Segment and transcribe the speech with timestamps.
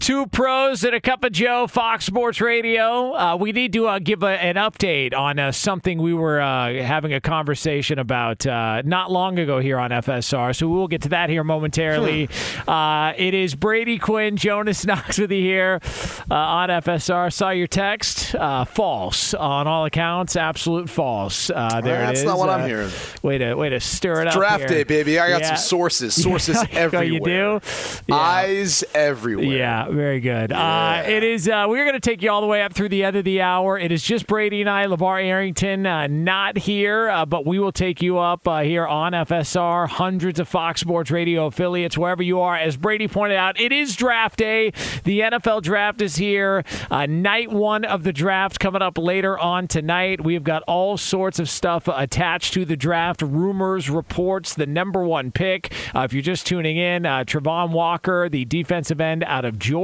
[0.00, 3.12] Two pros and a cup of Joe, Fox Sports Radio.
[3.14, 6.72] Uh, we need to uh, give a, an update on uh, something we were uh,
[6.82, 10.54] having a conversation about uh, not long ago here on FSR.
[10.56, 12.28] So we will get to that here momentarily.
[12.66, 15.80] Uh, it is Brady Quinn, Jonas Knox with you here
[16.30, 17.30] on FSR.
[17.32, 18.32] Saw your text.
[18.68, 20.36] false on all accounts.
[20.36, 21.48] Absolute false.
[21.48, 22.24] there it That's is.
[22.24, 22.90] not what I'm hearing.
[23.22, 24.34] Way to way to stir it up.
[24.34, 24.68] Draft here.
[24.68, 25.18] day, baby.
[25.18, 25.48] I got Yeah.
[25.48, 26.14] some sources.
[26.22, 27.04] Sources Oh, everywhere.
[27.04, 27.60] you do?
[28.06, 28.14] Yeah.
[28.14, 29.44] Eyes everywhere.
[29.46, 30.52] Yeah, very good.
[30.52, 31.48] Uh, it is.
[31.48, 33.40] Uh, we're going to take you all the way up through the end of the
[33.40, 33.78] hour.
[33.78, 37.72] It is just Brady and I, LeVar Arrington, uh, not here, uh, but we will
[37.72, 42.40] take you up uh, here on FSR, hundreds of Fox Sports Radio affiliates, wherever you
[42.40, 42.56] are.
[42.56, 44.70] As Brady pointed out, it is draft day.
[45.04, 46.64] The NFL draft is here.
[46.90, 50.22] Uh, night one of the draft coming up later on tonight.
[50.22, 55.30] We've got all sorts of stuff attached to the draft rumors, reports, the number one
[55.30, 55.72] pick.
[55.94, 59.77] Uh, if you're just tuning in, uh, Travon Walker, the defensive end out of Georgia,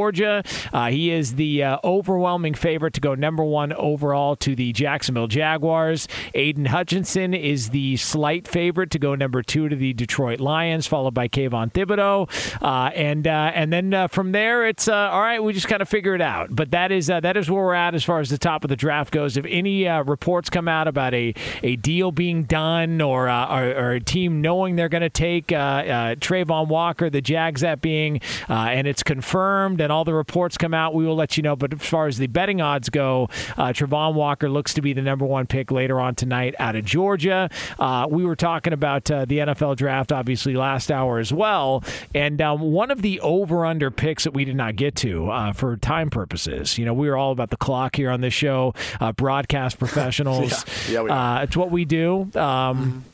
[0.72, 5.26] uh, he is the uh, overwhelming favorite to go number one overall to the Jacksonville
[5.26, 6.08] Jaguars.
[6.34, 11.14] Aidan Hutchinson is the slight favorite to go number two to the Detroit Lions, followed
[11.14, 12.28] by Kayvon Thibodeaux,
[12.62, 15.42] uh, and uh, and then uh, from there it's uh, all right.
[15.42, 16.54] We just kind of figure it out.
[16.54, 18.76] But that is that is where we're at as far as the top of the
[18.76, 19.36] draft goes.
[19.36, 24.00] If any reports come out about a a deal being done or or, or a
[24.00, 29.02] team knowing they're going to take uh, Travon Walker, the Jags that being, and it's
[29.02, 31.54] confirmed, and all the reports come out, we will let you know.
[31.54, 35.02] But as far as the betting odds go, uh, Travon Walker looks to be the
[35.02, 37.48] number one pick later on tonight out of Georgia.
[37.78, 41.84] Uh, we were talking about uh, the NFL draft, obviously, last hour as well.
[42.14, 45.52] And um, one of the over under picks that we did not get to uh,
[45.52, 48.74] for time purposes, you know, we are all about the clock here on this show,
[49.00, 50.64] uh, broadcast professionals.
[50.88, 52.30] Yeah, we uh, it's what we do.
[52.34, 53.04] Um,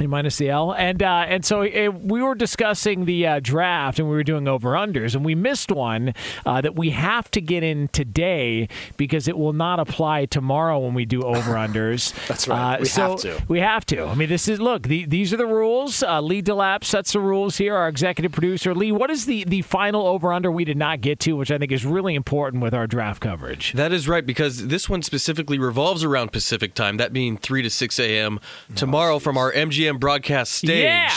[0.00, 3.98] A minus the L, and uh, and so uh, we were discussing the uh, draft,
[3.98, 6.14] and we were doing over unders, and we missed one
[6.46, 10.94] uh, that we have to get in today because it will not apply tomorrow when
[10.94, 12.14] we do over unders.
[12.28, 12.76] That's right.
[12.76, 13.42] Uh, We so have to.
[13.48, 14.04] We have to.
[14.04, 14.84] I mean, this is look.
[14.84, 16.02] The, these are the rules.
[16.02, 17.74] Uh, Lee Delap sets the rules here.
[17.74, 18.92] Our executive producer Lee.
[18.92, 21.72] What is the the final over under we did not get to, which I think
[21.72, 23.72] is really important with our draft coverage.
[23.72, 27.70] That is right, because this one specifically revolves around Pacific time, that being 3 to
[27.70, 28.40] 6 a.m.
[28.76, 31.10] tomorrow from our MGM broadcast stage, Yeah.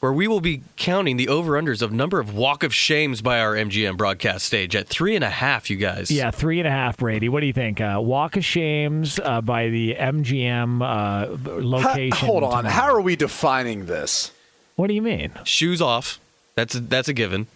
[0.00, 3.40] where we will be counting the over unders of number of walk of shames by
[3.40, 6.10] our MGM broadcast stage at three and a half, you guys.
[6.10, 7.28] Yeah, three and a half, Brady.
[7.28, 7.80] What do you think?
[7.80, 12.26] Uh, Walk of Shames uh, by the MGM uh, Ha- location.
[12.26, 12.64] hold on.
[12.64, 12.68] tomorrow.
[12.68, 14.32] How are we defining this?
[14.76, 15.32] What do you mean?
[15.44, 16.18] Shoes off.
[16.54, 17.46] That's a, that's a given.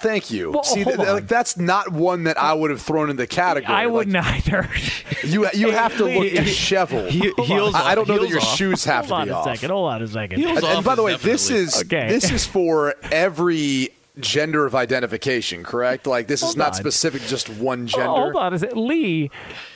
[0.00, 0.52] Thank you.
[0.52, 3.26] Well, See, hold th- like that's not one that I would have thrown in the
[3.26, 3.74] category.
[3.74, 4.68] I wouldn't either.
[5.24, 7.10] You you have to look disheveled.
[7.10, 8.56] He- heels I, I don't off, know that your off.
[8.56, 9.44] shoes have Hold on to be a off.
[9.44, 9.70] second.
[9.70, 10.38] Hold on a second.
[10.38, 12.08] Heels And, and by the way, this is Okay.
[12.08, 13.90] this is for every
[14.20, 16.06] gender of identification, correct?
[16.06, 16.74] Like this is not on.
[16.74, 18.06] specific just one oh, gender.
[18.06, 18.78] hold on a second.
[18.86, 19.30] Lee,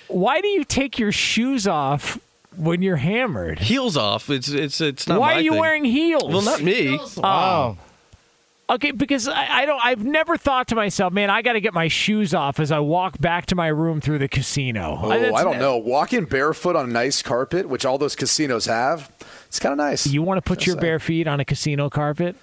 [0.09, 2.19] why do you take your shoes off
[2.57, 3.59] when you're hammered?
[3.59, 4.31] Heels off.
[4.31, 5.19] It's it's it's not.
[5.19, 5.61] Why my are you thing.
[5.61, 6.25] wearing heels?
[6.33, 6.99] Well, not me.
[7.23, 7.77] Oh.
[8.71, 9.81] Okay, because I, I don't.
[9.85, 12.79] I've never thought to myself, man, I got to get my shoes off as I
[12.79, 14.99] walk back to my room through the casino.
[15.03, 15.77] Oh, that's- I don't know.
[15.77, 19.11] Walking barefoot on nice carpet, which all those casinos have,
[19.47, 20.07] it's kind of nice.
[20.07, 22.37] You want to put your bare feet on a casino carpet?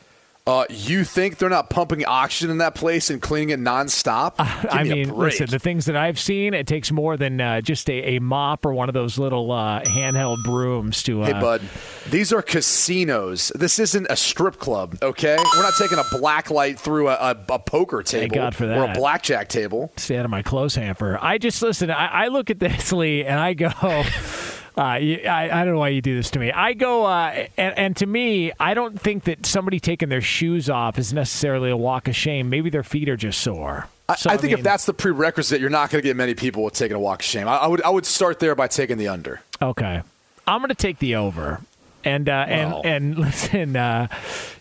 [0.49, 4.33] Uh, you think they're not pumping oxygen in that place and cleaning it nonstop?
[4.39, 7.87] I me mean, listen, the things that I've seen, it takes more than uh, just
[7.87, 11.21] a, a mop or one of those little uh, handheld brooms to.
[11.21, 11.61] Uh, Hey, bud,
[12.09, 13.51] these are casinos.
[13.53, 15.37] This isn't a strip club, okay?
[15.55, 18.65] We're not taking a black light through a, a, a poker table Thank God for
[18.65, 18.77] that.
[18.79, 19.91] or a blackjack table.
[19.97, 21.19] stay out of my clothes hamper.
[21.21, 21.91] I just listen.
[21.91, 23.69] I, I look at this, Lee, and I go.
[24.77, 26.51] Uh, you, I, I don't know why you do this to me.
[26.51, 30.69] I go, uh, and, and to me, I don't think that somebody taking their shoes
[30.69, 32.49] off is necessarily a walk of shame.
[32.49, 33.87] Maybe their feet are just sore.
[34.07, 36.33] I, So, I think mean, if that's the prerequisite, you're not going to get many
[36.33, 37.47] people with taking a walk of shame.
[37.47, 39.41] I, I would I would start there by taking the under.
[39.61, 40.01] okay,
[40.47, 41.61] I'm going to take the over,
[42.03, 42.81] and uh, Wow.
[42.83, 44.07] and and listen, uh,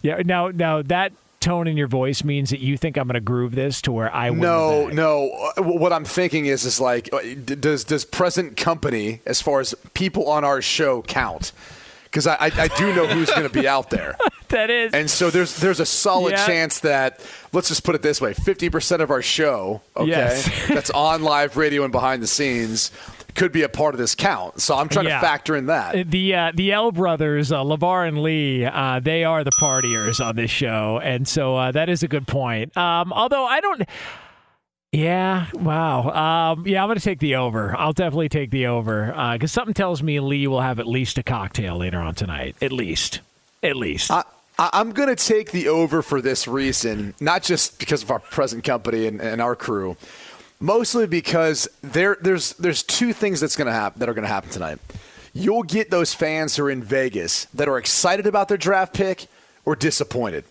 [0.02, 0.20] yeah.
[0.25, 3.55] Now now that tone in your voice means that you think I'm going to groove
[3.55, 5.31] this to where I No, no.
[5.56, 9.75] Uh, What I'm thinking is, is like, uh, does does present company as far as
[9.94, 11.52] people on our show count?
[12.05, 14.17] Because I, I, I do know who's going to be out there,
[14.49, 16.46] that is and so there's there's a solid Yeah.
[16.46, 17.20] chance that
[17.52, 20.50] let's just put it this way: fifty percent of our show, okay, Yes.
[20.69, 22.91] that's on live radio and behind the scenes,
[23.38, 24.61] could be a part of this count.
[24.61, 25.20] So I'm trying Yeah.
[25.20, 26.11] to factor in that.
[26.11, 30.37] the uh, the L brothers, uh, Lavar and Lee, uh, they are the partiers on
[30.37, 32.76] this show, and so uh, that is a good point.
[32.76, 33.82] Um, although I don't.
[34.90, 36.52] Yeah, wow.
[36.55, 37.76] Um, yeah, I'm going to take the over.
[37.76, 41.23] I'll definitely take the over because something tells me Lee will have at least a
[41.23, 42.56] cocktail later on tonight.
[42.62, 43.20] At least,
[43.62, 44.11] at least.
[44.11, 44.25] I,
[44.58, 48.19] I- I'm going to take the over for this reason, not just because of our
[48.19, 49.96] present company and, and our crew,
[50.60, 54.50] mostly because there there's there's two things that's to happen that are going to happen
[54.50, 54.78] tonight.
[55.32, 59.26] You'll get those fans who are in Vegas that are excited about their draft pick
[59.64, 60.44] or disappointed,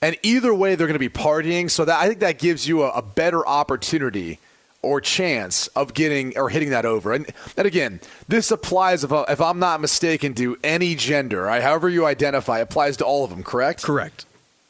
[0.00, 1.70] and either way they're going to be partying.
[1.70, 4.38] So that I think that gives you a, a better opportunity
[4.82, 7.12] or chance of getting or hitting that over.
[7.12, 7.26] And,
[7.56, 11.62] and again, this applies if, if I'm not mistaken to any gender, right?
[11.62, 13.42] however you identify, applies to all of them.
[13.42, 13.82] Correct?
[13.82, 14.24] Correct.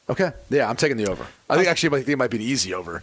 [0.09, 0.33] Okay.
[0.49, 1.27] Yeah, I'm taking the over.
[1.51, 3.01] I think actually, I think it might be an easy over.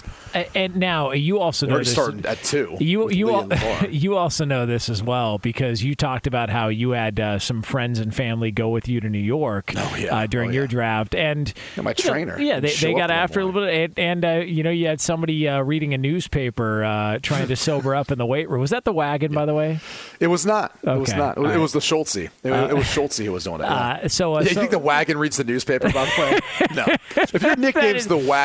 [0.55, 1.91] And now you also know this.
[1.91, 2.77] starting at two.
[2.79, 3.49] You you al-
[3.89, 7.61] you also know this as well because you talked about how you had uh, some
[7.61, 10.15] friends and family go with you to New York Oh, yeah.
[10.15, 12.39] uh, during Oh, your draft, and Yeah, my you know, trainer.
[12.39, 15.01] yeah, they, they got after a little bit, and, and uh, you know you had
[15.01, 18.61] somebody uh, reading a newspaper uh, trying to sober up in the weight room.
[18.61, 19.79] Was that the wagon, by the way?
[20.19, 20.77] It was not.
[20.83, 21.37] It was not.
[21.37, 21.57] It, All right.
[21.57, 22.15] was the Schultze.
[22.17, 23.65] It, it was Schultze who was doing it.
[23.65, 23.99] yeah.
[24.03, 26.39] Uh, so, uh, yeah, you so- think the wagon reads the newspaper, by the way?
[26.75, 26.85] no.
[27.15, 28.36] If your nickname's is- the wagon,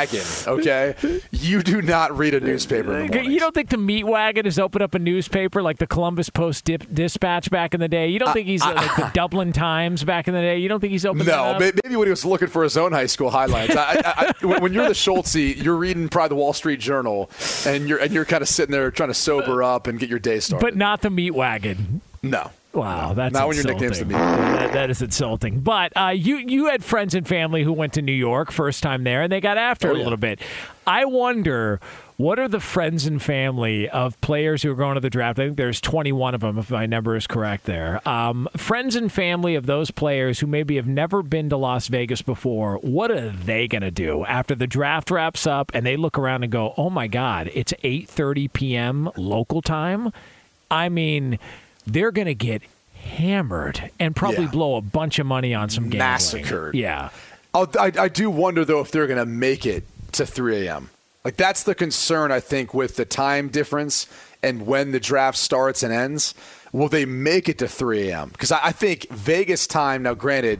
[0.48, 0.94] okay,
[1.30, 4.94] you do not read a newspaper You don't think the meat wagon has opened up
[4.94, 8.08] a newspaper like the Columbus Post Dip- Dispatch back in the day?
[8.08, 10.58] You don't think he's uh, like the Dublin Times back in the day?
[10.58, 13.06] You don't think he's opened No, maybe when he was looking for his own high
[13.06, 13.76] school highlights.
[13.76, 17.30] I, I, I, when you're the Schultze, you're reading probably the Wall Street Journal,
[17.66, 20.18] and you're and you're kind of sitting there trying to sober up and get your
[20.18, 20.64] day started.
[20.64, 22.00] but not the meat wagon.
[22.22, 23.88] no, Wow, that's not when your insulting.
[23.88, 24.14] nickname's the meat.
[24.14, 25.60] That, that is insulting.
[25.60, 29.04] But uh, you you had friends and family who went to New York first time
[29.04, 30.40] there, and they got after it a little bit.
[30.86, 31.80] I wonder
[32.16, 35.38] what are the friends and family of players who are going to the draft.
[35.38, 37.64] I think there's 21 of them, if my number is correct.
[37.64, 41.88] There, um, friends and family of those players who maybe have never been to Las
[41.88, 42.76] Vegas before.
[42.78, 46.42] What are they going to do after the draft wraps up and they look around
[46.42, 49.10] and go, "Oh my God, it's 8:30 p.m.
[49.14, 50.10] local time."
[50.70, 51.38] I mean,
[51.86, 52.62] they're going to get
[52.94, 54.50] hammered and probably Yeah.
[54.50, 55.98] blow a bunch of money on some gambling.
[55.98, 56.74] Massacred.
[56.74, 57.10] Yeah.
[57.54, 60.90] I'll, I, I do wonder though if they're going to make it to 3 a.m.
[61.24, 64.06] Like that's the concern I think with the time difference
[64.42, 66.34] and when the draft starts and ends.
[66.72, 68.30] Will they make it to 3 a.m.?
[68.30, 70.02] Because I, I think Vegas time.
[70.04, 70.58] Now, granted,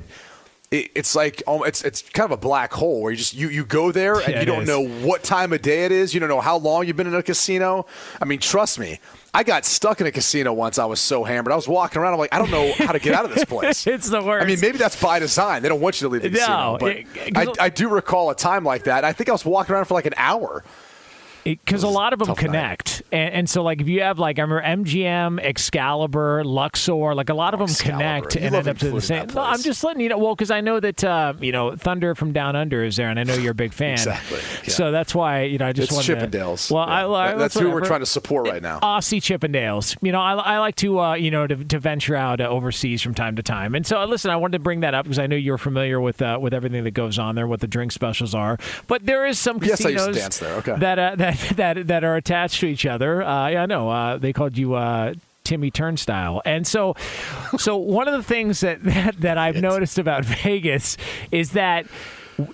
[0.71, 3.65] it's like oh, it's it's kind of a black hole where you just you you
[3.65, 4.69] go there and Yeah, you don't is.
[4.69, 6.13] know what time of day it is.
[6.13, 7.87] You don't know how long you've been in a casino.
[8.21, 9.01] I mean, trust me.
[9.35, 10.79] I got stuck in a casino once.
[10.79, 11.53] I was so hammered.
[11.53, 12.13] I was walking around.
[12.13, 13.87] I'm like, I don't know how to get out of this place.
[13.93, 14.45] It's the worst.
[14.45, 15.63] I mean, maybe that's by design.
[15.63, 16.79] They don't want you to leave the No, casino.
[16.79, 16.97] But
[17.29, 19.05] it- I, I do recall a time like that.
[19.05, 20.63] I think I was walking around for like an hour.
[21.45, 24.43] Because a lot of them connect, and, and so like if you have like I
[24.43, 27.99] remember MGM, Excalibur, Luxor, like a lot of them Excalibur.
[27.99, 29.27] connect You and end up to the same.
[29.27, 30.19] that No, I'm just letting you know.
[30.19, 33.19] Well, because I know that uh, you know Thunder from Down Under is there, and
[33.19, 33.93] I know you're a big fan.
[33.95, 34.71] Exactly, yeah.
[34.71, 36.71] So that's why you know I just It's wanted to- Chippendales.
[36.71, 36.93] Well, Yeah.
[36.95, 38.79] I, I That- that's who we're trying to support right now.
[38.81, 39.97] Aussie Chippendales.
[40.03, 43.03] You know, I, I like to, uh, you know, to, to venture out uh, overseas
[43.03, 43.75] from time to time.
[43.75, 46.01] And so, uh, listen, I wanted to bring that up because I know you're familiar
[46.01, 48.59] with uh, with everything that goes on there, what the drink specials are.
[48.87, 50.55] But there is some Yes, I casinos used to dance there.
[50.57, 50.77] Okay.
[50.79, 53.23] that, uh, that that that are attached to each other.
[53.23, 53.89] Uh, yeah, I know.
[53.89, 54.75] Uh, they called you.
[54.75, 56.41] Uh, Timmy Turnstile.
[56.45, 56.95] And so
[57.59, 60.97] so one of the things that that, that I've noticed about Vegas
[61.31, 61.87] is that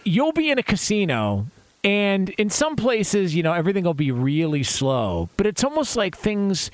[0.04, 1.46] you'll be in a casino
[1.84, 6.16] and in some places, you know, everything will be really slow, but it's almost like
[6.16, 6.70] things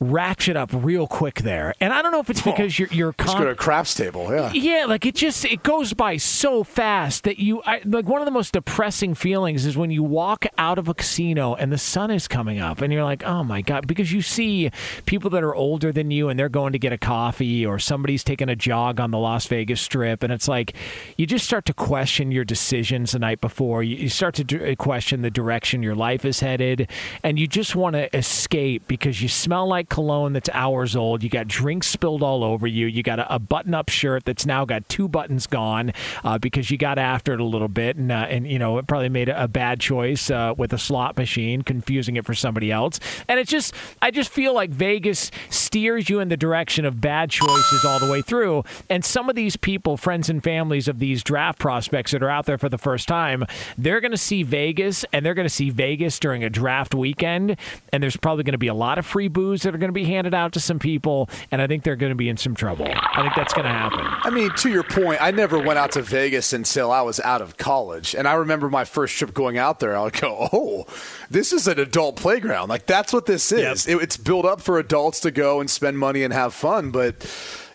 [0.00, 1.74] ratchet up real quick there.
[1.78, 4.32] And I don't know if it's because you're you're go to a craps table.
[4.32, 4.50] Yeah.
[4.52, 8.24] yeah, like it just it goes by so fast that you I, like one of
[8.24, 12.10] the most depressing feelings is when you walk out of a casino and the sun
[12.10, 14.70] is coming up and you're like, "Oh my god," because you see
[15.04, 18.24] people that are older than you and they're going to get a coffee or somebody's
[18.24, 20.74] taking a jog on the Las Vegas strip and it's like
[21.18, 23.82] you just start to question your decisions the night before.
[23.82, 26.88] You, you start to d- uh, question the direction your life is headed
[27.22, 31.22] and you just want to escape because you smell like cologne that's hours old.
[31.22, 32.86] You got drinks spilled all over you.
[32.86, 35.92] You got a, a button-up shirt that's now got two buttons gone
[36.24, 38.86] uh, because you got after it a little bit, and uh, and you know it
[38.86, 42.72] probably made a, a bad choice uh, with a slot machine, confusing it for somebody
[42.72, 43.00] else.
[43.28, 47.30] And it's just, I just feel like Vegas steers you in the direction of bad
[47.30, 48.64] choices all the way through.
[48.88, 52.46] And some of these people, friends and families of these draft prospects that are out
[52.46, 53.44] there for the first time,
[53.76, 57.56] they're going to see Vegas, and they're going to see Vegas during a draft weekend,
[57.92, 59.92] and there's probably going to be a lot of free booze that are going to
[59.92, 62.54] be handed out to some people, and I think they're going to be in some
[62.54, 62.86] trouble.
[62.86, 64.00] I think that's going to happen.
[64.04, 67.42] I mean, to your point, I never went out to Vegas until I was out
[67.42, 68.14] of college.
[68.14, 70.86] And I remember my first trip going out there, I would go, oh,
[71.30, 72.68] this is an adult playground.
[72.68, 73.86] Like, that's what this is.
[73.86, 76.90] It, it's built up for adults to go and spend money and have fun.
[76.90, 77.26] But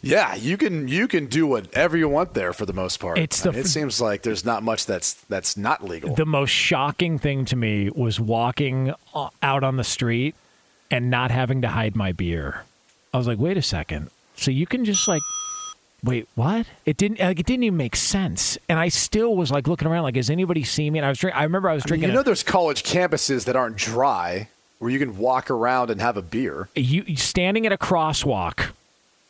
[0.06, 3.18] yeah, you can you can do whatever you want there for the most part.
[3.18, 6.14] It's the I mean, it seems like there's not much that's that's not legal.
[6.14, 10.36] The most shocking thing to me was walking uh, out on the street
[10.92, 12.64] and not having to hide my beer.
[13.14, 14.10] I was like, wait a second.
[14.36, 15.22] So you can just like,
[16.04, 16.68] wait, what?
[16.86, 18.58] It didn't like it didn't even make sense.
[18.70, 21.00] And I still was like looking around, like, has anybody seen me?
[21.00, 21.40] And I was drinking.
[21.40, 22.10] I remember I was I mean, drinking.
[22.10, 24.50] you know, a- there's college campuses that aren't dry
[24.80, 26.68] where you can walk around and have a beer.
[26.76, 28.72] you standing at a crosswalk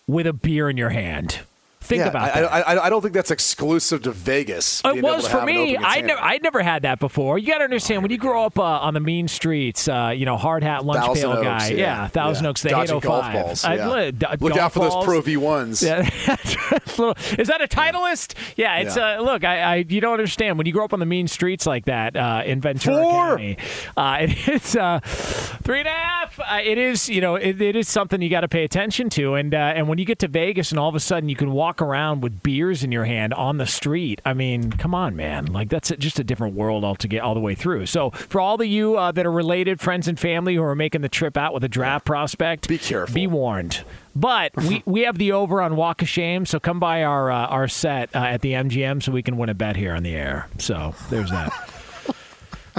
[0.08, 1.40] with a beer in your hand.
[1.86, 2.54] Think yeah, about I, that.
[2.54, 4.82] I, I, I don't think that's exclusive to Vegas.
[4.84, 5.78] It was for me.
[5.78, 7.38] I never, I never had that before.
[7.38, 10.26] You got to understand when you grow up uh, on the mean streets, uh, you
[10.26, 12.08] know, hard hat, lunch Thousand pail Oaks, guy, yeah.
[12.08, 12.50] Thousand Yeah.
[12.50, 13.34] Oaks, the Dodging 805.
[13.34, 13.88] golf balls, I- yeah.
[13.88, 15.06] look, d- Look golf out for those.
[15.06, 15.84] Pro V1s.
[15.86, 16.02] Yeah,
[17.38, 18.34] is that a Titleist?
[18.56, 19.20] Yeah, it's Yeah.
[19.20, 19.44] Uh, look.
[19.44, 22.16] I, I you don't understand when you grow up on the mean streets like that
[22.16, 23.12] uh, in Ventura Four.
[23.38, 23.58] County.
[23.96, 26.40] Uh, it uh, three and a half.
[26.40, 29.36] Uh, it is you know it, it is something you got to pay attention to.
[29.36, 31.52] And uh, and when you get to Vegas and all of a sudden you can
[31.52, 34.22] walk around with beers in your hand on the street.
[34.26, 35.46] I mean, come on, man.
[35.46, 37.86] Like that's just a different world all to get all the way through.
[37.88, 41.02] So for all of you uh, that are related, friends and family who are making
[41.02, 43.14] the trip out with a draft prospect, Be careful.
[43.14, 43.84] Be warned.
[44.16, 47.48] But we, we have the over on Walk of Shame, so come by our uh,
[47.48, 50.16] our set uh, at the MGM so we can win a bet here on the
[50.16, 50.48] air.
[50.58, 51.52] So there's that.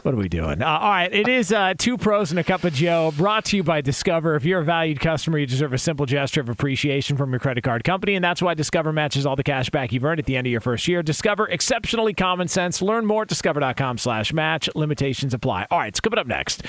[0.06, 0.62] What are we doing?
[0.62, 3.56] Uh, all right, it is uh, two pros and a cup of Joe, brought to
[3.56, 4.36] you by Discover.
[4.36, 7.64] If you're a valued customer, you deserve a simple gesture of appreciation from your credit
[7.64, 10.36] card company, and that's why Discover matches all the cash back you've earned at the
[10.36, 11.02] end of your first year.
[11.02, 12.80] Discover, exceptionally common sense.
[12.80, 14.68] Learn more at discover.com/match.
[14.76, 15.66] Limitations apply.
[15.72, 16.62] All right, it's coming up next.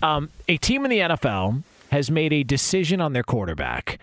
[0.00, 3.98] Um, a team in the NFL has made a decision on their quarterback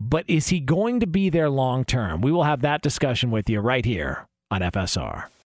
[0.00, 2.20] but is he going to be there long term?
[2.20, 5.26] We will have that discussion with you right here on FSR.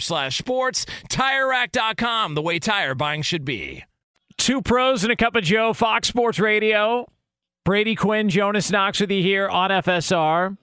[0.00, 0.86] slash sports.
[1.08, 3.84] TireRack.com, the way tire buying should be.
[4.36, 7.06] Two pros and a cup of Joe, Fox Sports Radio.
[7.64, 10.56] Brady Quinn, Jonas Knox with you here on FSR.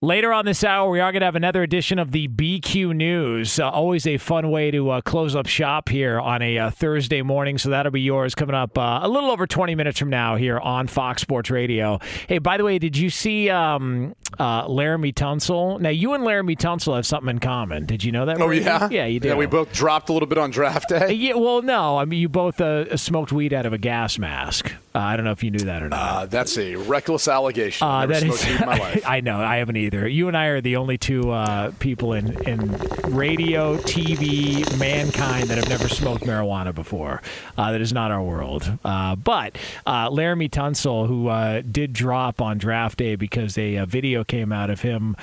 [0.00, 3.58] Later on this hour, we are going to have another edition of the BQ News.
[3.58, 7.20] Uh, always a fun way to uh, close up shop here on a uh, Thursday
[7.20, 7.58] morning.
[7.58, 10.60] So that'll be yours coming up uh, a little over 20 minutes from now here
[10.60, 11.98] on Fox Sports Radio.
[12.28, 15.80] Hey, by the way, did you see um, uh, Laremy Tunsil?
[15.80, 17.84] Now, you and Laremy Tunsil have something in common.
[17.84, 18.40] Did you know that?
[18.40, 18.88] Oh, yeah?
[18.92, 19.30] Yeah, you did.
[19.30, 21.12] Yeah, we both dropped a little bit on draft day.
[21.12, 21.98] Yeah, well, no.
[21.98, 24.72] I mean, you both uh, smoked weed out of a gas mask.
[24.98, 25.98] Uh, I don't know if you knew that or not.
[26.00, 27.86] Uh, that's a reckless allegation.
[27.86, 29.04] Uh, I've never that is, smoked weed in my life.
[29.06, 29.38] I know.
[29.38, 30.08] I haven't either.
[30.08, 32.72] You and I are the only two uh, people in, in
[33.14, 37.22] radio, TV, mankind that have never smoked marijuana before.
[37.56, 38.76] Uh, that is not our world.
[38.84, 39.56] Uh, but
[39.86, 44.50] uh, Laremy Tunsil, who uh, did drop on draft day because a, uh video came
[44.50, 45.14] out of him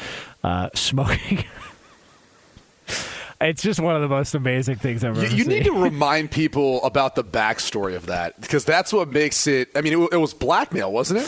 [0.42, 1.44] uh, smoking.
[3.42, 5.48] It's just one of the most amazing things I've ever You, you seen.
[5.54, 9.70] need to remind people about the backstory of that because that's what makes it.
[9.76, 11.28] I mean, it, it was blackmail, wasn't it?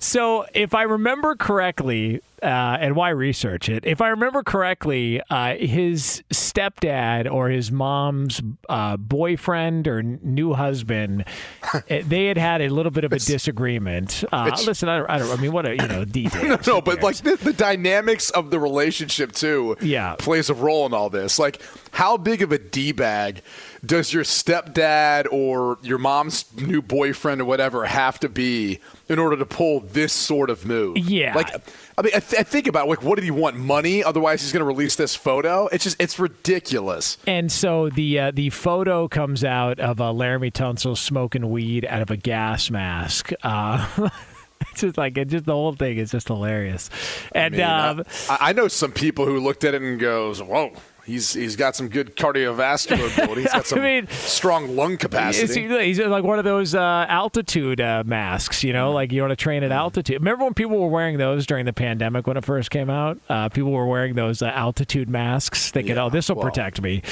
[0.00, 2.46] So, if I remember correctly, uh,
[2.80, 3.84] and why research it?
[3.84, 10.54] If I remember correctly, uh, his stepdad or his mom's uh, boyfriend or n- new
[10.54, 11.24] husband,
[11.88, 14.22] eh, they had had a little bit of a disagreement.
[14.30, 15.36] Uh, listen, I, don't- I don't.
[15.36, 16.64] I mean, what a you know details.
[16.66, 20.14] No, no, but like the, the dynamics of the relationship too, Yeah.
[20.16, 21.40] plays a role in all this.
[21.40, 23.42] Like, how big of a d bag
[23.84, 29.36] does your stepdad or your mom's new boyfriend or whatever have to be in order
[29.36, 30.98] to pull this sort of move?
[30.98, 31.34] Yeah.
[31.34, 31.50] like.
[31.96, 33.56] I mean, I, th- I think about it, like, what did he want?
[33.56, 34.04] Money?
[34.04, 35.66] Otherwise, he's going to release this photo.
[35.66, 37.18] It's just, it's ridiculous.
[37.26, 42.00] And so the uh, the photo comes out of uh, Laremy Tunsil smoking weed out
[42.00, 43.32] of a gas mask.
[43.42, 44.10] Uh,
[44.60, 46.88] it's just like it just the whole thing is just hilarious.
[47.32, 50.40] And I, mean, um, I, I know some people who looked at it and goes,
[50.40, 50.72] "Whoa,
[51.08, 53.42] he's he's got some good cardiovascular ability.
[53.42, 58.04] He's got some mean, strong lung capacity." he's like one of those uh, altitude uh,
[58.06, 60.20] masks, you know, like you want to train at altitude.
[60.20, 63.18] Remember when people were wearing those during the pandemic when it first came out?
[63.28, 66.44] Uh, people were wearing those uh, altitude masks, thinking, Yeah, "Oh, this will well.
[66.44, 67.02] protect me."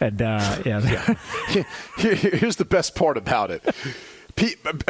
[0.00, 1.14] And uh, yeah,
[1.48, 3.64] Here- Here's the best part about it.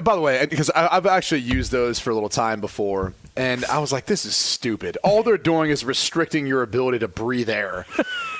[0.02, 3.64] By the way, because I- I've actually used those for a little time before, and
[3.66, 7.48] I was like, "This is stupid." All they're doing is restricting your ability to breathe
[7.48, 7.86] air,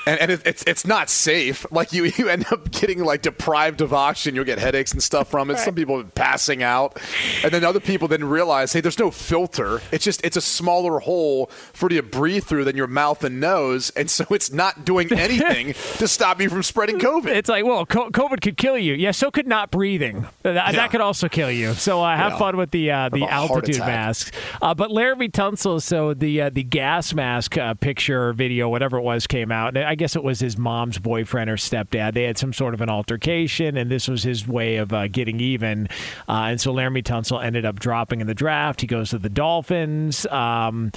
[0.05, 1.65] and, and it, it's it's not safe.
[1.71, 4.35] Like you, you end up getting like deprived of oxygen.
[4.35, 5.57] You'll get headaches and stuff from it.
[5.59, 6.99] Some people are passing out,
[7.43, 9.81] and then other people then realize, "Hey, there's no filter.
[9.91, 13.39] It's just it's a smaller hole for you to breathe through than your mouth and
[13.39, 17.63] nose, and so it's not doing anything to stop you from spreading COVID." it's like,
[17.65, 18.93] well, COVID could kill you.
[18.95, 20.27] Yeah, so could not breathing.
[20.43, 20.71] That, Yeah.
[20.73, 21.73] that could also kill you.
[21.73, 22.37] So uh, have Yeah.
[22.39, 24.31] fun with the uh, the altitude masks.
[24.61, 28.97] Uh, but Laremy Tunsil, so the uh, the gas mask uh, picture, or video, whatever
[28.97, 29.75] it was, came out.
[29.77, 32.13] And I guess it was his mom's boyfriend or stepdad.
[32.13, 35.39] They had some sort of an altercation, and this was his way of uh, getting
[35.39, 35.87] even.
[36.27, 38.81] Uh, and so Laremy Tunsil ended up dropping in the draft.
[38.81, 40.25] He goes to the Dolphins.
[40.27, 40.91] Um,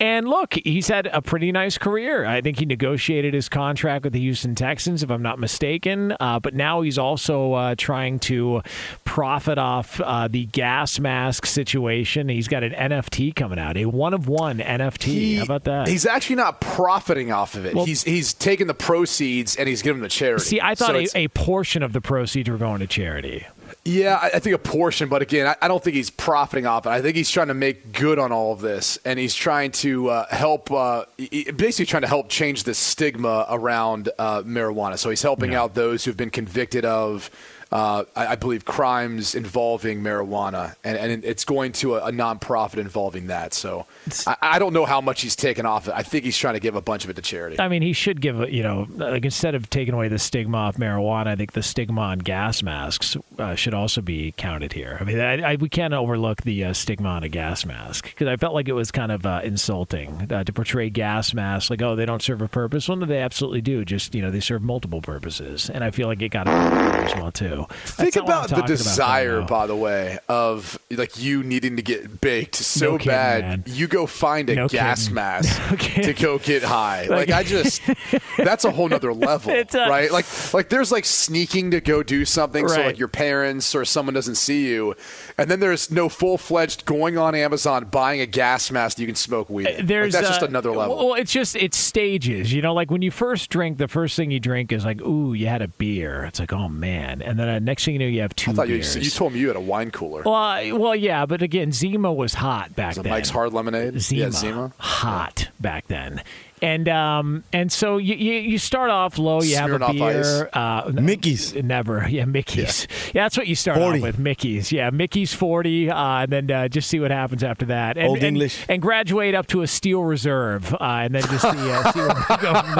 [0.00, 2.24] and look, he's had a pretty nice career.
[2.24, 6.16] I think he negotiated his contract with the Houston Texans, if I'm not mistaken.
[6.18, 8.62] Uh, but now he's also uh, trying to
[9.04, 12.28] profit off uh, the gas mask situation.
[12.28, 15.36] He's got an NFT coming out, a one of one NFT.
[15.38, 15.88] How about that?
[15.88, 17.74] He's actually not profiting off of it.
[17.74, 20.44] Well- he's he's taking the proceeds and he's giving them to charity.
[20.44, 23.46] See, I thought So a, a portion of the proceeds were going to charity.
[23.84, 26.86] Yeah, I, I think a portion, but again, I, I don't think he's profiting off
[26.86, 26.90] it.
[26.90, 30.10] I think he's trying to make good on all of this, and he's trying to
[30.10, 34.98] uh, help, uh, basically trying to help change the stigma around uh, marijuana.
[34.98, 37.30] So he's helping out those who've been convicted of.
[37.72, 42.78] Uh, I, I believe crimes involving marijuana, and, and it's going to a, a nonprofit
[42.78, 43.54] involving that.
[43.54, 43.86] So
[44.26, 45.94] I, I don't know how much he's taken off it.
[45.94, 47.60] I think he's trying to give a bunch of it to charity.
[47.60, 50.56] I mean, he should give a, you know, like instead of taking away the stigma
[50.56, 54.98] off marijuana, I think the stigma on gas masks uh, should also be counted here.
[55.00, 58.26] I mean, I, I, we can't overlook the uh, stigma on a gas mask because
[58.26, 61.82] I felt like it was kind of uh, insulting uh, to portray gas masks like,
[61.82, 62.88] oh, they don't serve a purpose.
[62.88, 63.84] Well, no, they absolutely do.
[63.84, 67.30] Just you know, they serve multiple purposes, and I feel like it got as well
[67.30, 67.59] too.
[67.66, 69.46] Think That's not what I'm about the desire, though.
[69.46, 73.42] by the way, of like you needing to get baked so No kidding, bad.
[73.42, 73.64] man.
[73.66, 75.14] You go find a No gas kidding.
[75.16, 76.14] mask kidding.
[76.14, 77.06] to go get high.
[77.06, 77.82] Like, I just,
[78.36, 80.10] that's a whole nother level, a- right?
[80.10, 84.14] Like, like there's like sneaking to go do something, so like your parents or someone
[84.14, 84.94] doesn't see you,
[85.38, 89.06] and then there's no full fledged going on Amazon buying a gas mask that you
[89.06, 89.66] can smoke weed.
[89.66, 89.76] in.
[89.76, 90.96] Like, There's that's just uh, another level.
[90.96, 92.52] Well, it's just it's stages.
[92.52, 95.32] You know, like when you first drink, the first thing you drink is like, ooh,
[95.34, 96.24] you had a beer.
[96.24, 98.54] It's like, oh man, and then uh, next thing you know, you have two I
[98.54, 98.96] thought you, beers.
[98.96, 100.22] you told me you had a wine cooler.
[100.24, 103.08] well, I- well, yeah, but again, Zima was hot back then.
[103.10, 104.00] Mike's Hard Lemonade?
[104.00, 104.72] Zima, Yeah, Zima.
[104.78, 106.22] hot back then.
[106.62, 109.42] And um and so you you, you start off low.
[109.42, 110.50] You have a Smirnoff beer.
[110.52, 111.54] Uh, Mickey's.
[111.54, 112.86] Never, yeah, Mickey's.
[113.14, 113.98] Yeah, that's what you start 40.
[113.98, 114.72] off with, Mickey's.
[114.72, 117.96] Yeah, Mickey's forty, uh, and then uh, just see what happens after that.
[117.96, 118.64] And, Old and, English.
[118.68, 122.08] and graduate up to a steel reserve, uh, and then just see, uh, see where
[122.28, 122.74] we go from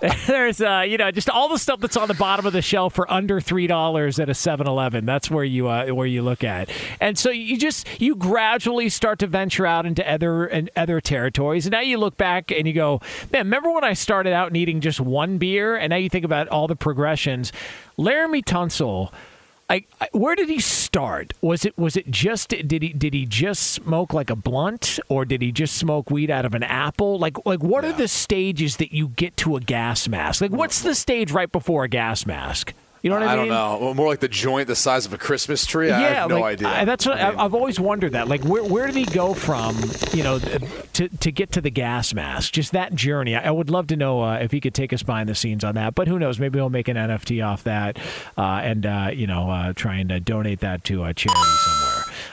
[0.00, 0.16] there.
[0.26, 2.94] There's uh, you know just all the stuff that's on the bottom of the shelf
[2.94, 5.04] for under three dollars at a 7-Eleven.
[5.06, 9.18] That's where you uh, where you look at, and so you just you gradually start
[9.20, 11.66] to venture out into other and other territories.
[11.66, 12.85] And now you look back and you go,
[13.32, 16.48] man, remember when I started out needing just one beer, and now you think about
[16.48, 17.52] all the progressions.
[17.98, 19.10] Laremy Tunsil
[19.68, 21.34] I, I, where did he start?
[21.40, 25.24] Was it was it just did he did he just smoke like a blunt or
[25.24, 27.18] did he just smoke weed out of an apple?
[27.18, 30.40] Like like what are the stages that you get to a gas mask?
[30.40, 32.74] Like what's the stage right before a gas mask?
[33.06, 33.48] You know what I, I mean?
[33.50, 33.78] don't know.
[33.86, 35.92] Well, More like the joint the size of a Christmas tree.
[35.92, 36.66] I yeah, have no like, idea.
[36.66, 38.14] I, that's what, I mean, I've always wondered.
[38.14, 39.76] That like, where where did he go from?
[40.12, 42.52] You know, to to get to the gas mask.
[42.52, 43.36] Just that journey.
[43.36, 45.62] I, I would love to know uh, if he could take us behind the scenes
[45.62, 45.94] on that.
[45.94, 46.40] But who knows?
[46.40, 47.96] Maybe he'll make an NFT off that,
[48.36, 51.85] uh, and uh, you know, uh, try and uh, donate that to a charity somewhere.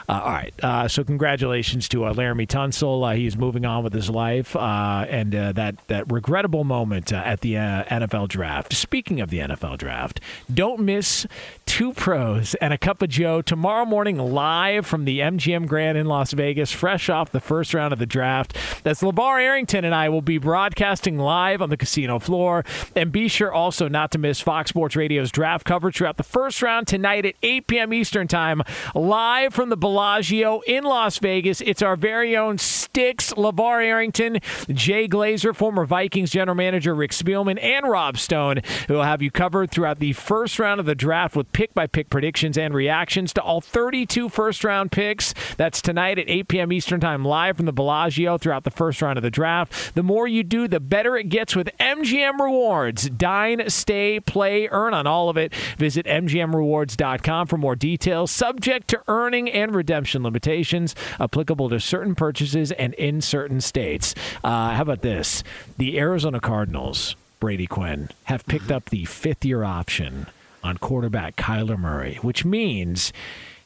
[0.07, 0.53] Uh, all right.
[0.63, 3.09] Uh, so congratulations to uh, Laremy Tunsil.
[3.09, 7.41] Uh, he's moving on with his life, uh, and uh, that that regrettable moment at
[7.41, 8.73] the NFL draft.
[8.73, 10.19] Speaking of the NFL draft,
[10.53, 11.25] don't miss
[11.65, 16.05] two pros and a cup of Joe tomorrow morning live from the MGM Grand in
[16.05, 18.55] Las Vegas, fresh off the first round of the draft.
[18.83, 22.63] That's LeVar Arrington and I will be broadcasting live on the casino floor.
[22.95, 26.61] And be sure also not to miss Fox Sports Radio's draft coverage throughout the first
[26.61, 27.93] round tonight at 8 p.m.
[27.93, 28.61] Eastern Time,
[28.93, 31.61] live from the Bellagio in Las Vegas.
[31.61, 34.39] It's our very own Sticks, LeVar Arrington,
[34.71, 39.29] Jay Glazer, former Vikings general manager Rick Spielman, and Rob Stone, who will have you
[39.29, 43.33] covered throughout the first round of the draft with pick by pick predictions and reactions
[43.33, 45.35] to all 32 first round picks.
[45.57, 46.71] That's tonight at 8 p.m.
[46.71, 49.93] Eastern Time, live from the Bellagio throughout the first round of the draft.
[49.93, 53.11] The more you do, the better it gets with MGM Rewards.
[53.11, 55.53] Dine, stay, play, earn on all of it.
[55.77, 62.71] Visit MGMRewards.com for more details, subject to earning and redemption limitations, applicable to certain purchases
[62.71, 64.15] and in certain states.
[64.41, 65.43] Uh, how about this?
[65.77, 70.27] The Arizona Cardinals, Brady Quinn, have picked up the fifth year option
[70.63, 73.11] on quarterback Kyler Murray, which means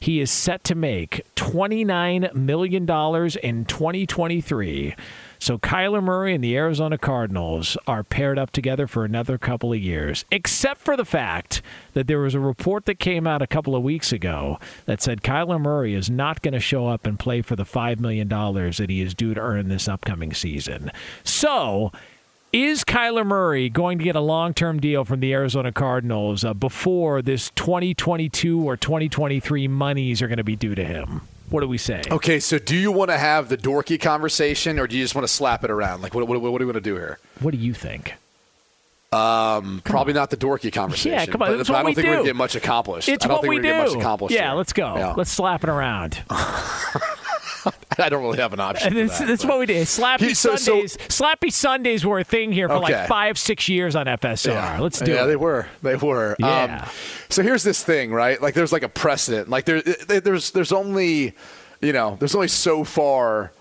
[0.00, 4.96] he is set to make $29 million in 2023.
[5.38, 9.78] So Kyler Murray and the Arizona Cardinals are paired up together for another couple of
[9.78, 11.62] years, except for the fact
[11.94, 15.22] that there was a report that came out a couple of weeks ago that said
[15.22, 18.86] Kyler Murray is not going to show up and play for the $5 million that
[18.88, 20.90] he is due to earn this upcoming season.
[21.22, 21.92] So
[22.52, 26.54] is Kyler Murray going to get a long term deal from the Arizona Cardinals uh,
[26.54, 31.20] before this 2022 or 2023 monies are going to be due to him?
[31.50, 32.02] What do we say?
[32.10, 35.26] Okay, so do you want to have the dorky conversation, or do you just want
[35.26, 36.02] to slap it around?
[36.02, 37.18] Like, what, what, what do you want to do here?
[37.40, 38.14] What do you think?
[39.10, 41.12] Um, probably not the dorky conversation.
[41.12, 41.56] Yeah, come on.
[41.56, 42.16] But, but I don't we think we're do.
[42.18, 43.08] gonna get much accomplished.
[43.08, 43.68] It's I don't what think we are do.
[43.68, 44.34] get much accomplished.
[44.34, 44.56] yeah, here.
[44.58, 44.96] let's go.
[44.96, 45.14] Yeah.
[45.16, 46.22] Let's slap it around.
[48.04, 48.94] I don't really have an option.
[48.94, 49.86] That's, that, that's what we did.
[49.86, 50.96] Slappy He- so- so- Sundays.
[51.08, 52.94] Slappy Sundays were a thing here for Okay.
[52.94, 54.78] like five, six years on FSR.
[54.80, 55.20] Let's do yeah, it.
[55.20, 55.66] Yeah, they were.
[55.82, 56.36] They were.
[56.38, 56.82] Yeah.
[56.82, 56.90] Um,
[57.28, 58.40] so here's this thing, right?
[58.40, 59.48] Like, there's like a precedent.
[59.48, 61.34] Like, there, there's, there's only,
[61.80, 63.52] you know, there's only so far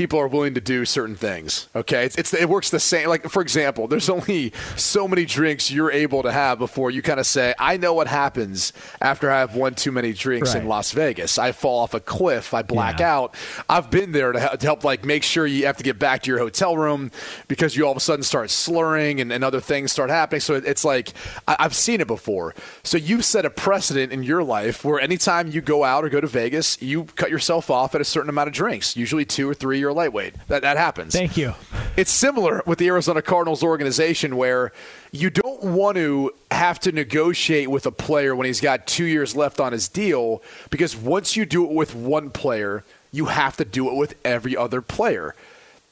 [0.00, 1.68] people are willing to do certain things.
[1.76, 3.10] Okay, it's, it's it works the same.
[3.10, 7.20] Like, for example, there's only so many drinks you're able to have before you kind
[7.20, 10.92] of say, I know what happens after I have one too many drinks in Las
[10.92, 11.36] Vegas.
[11.38, 12.54] I fall off a cliff.
[12.54, 13.14] I black Yeah.
[13.14, 13.34] out.
[13.68, 16.22] I've been there to help, to help, like, make sure you have to get back
[16.22, 17.10] to your hotel room
[17.46, 20.40] because you all of a sudden start slurring and, and other things start happening.
[20.40, 21.12] So it, it's like,
[21.46, 22.54] I, I've seen it before.
[22.84, 26.22] So you've set a precedent in your life where anytime you go out or go
[26.22, 29.52] to Vegas, you cut yourself off at a certain amount of drinks, usually two or
[29.52, 30.34] three, you're a lightweight.
[30.48, 31.12] That, that happens.
[31.12, 31.54] Thank you.
[31.96, 34.72] It's similar with the Arizona Cardinals organization where
[35.10, 39.34] you don't want to have to negotiate with a player when he's got two years
[39.34, 43.64] left on his deal because once you do it with one player, you have to
[43.64, 45.34] do it with every other player.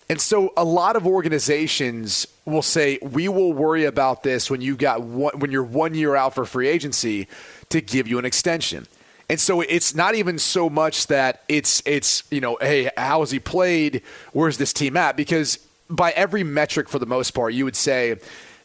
[0.08, 4.74] And so a lot of organizations will say, "We will worry about this when you
[4.74, 7.28] got one, when you're one year out for free agency
[7.68, 8.86] to give you an extension."
[9.30, 13.30] And so it's not even so much that it's it's you know, hey, how has
[13.30, 14.02] he played?
[14.32, 15.16] Where's this team at?
[15.16, 15.58] Because
[15.90, 18.16] by every metric, for the most part, you would say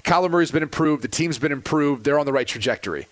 [0.04, 3.08] Kyler Murray's been improved, the team's been improved, they're on the right trajectory.